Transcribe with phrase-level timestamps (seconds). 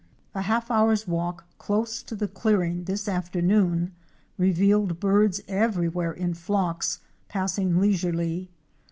[0.33, 3.93] A half hour's walk close to the clearing this afternoon
[4.35, 8.49] revealed birds everywhere in flocks, passing leisurely.